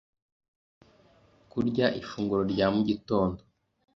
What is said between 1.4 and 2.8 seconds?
Kurya Ifunguro rya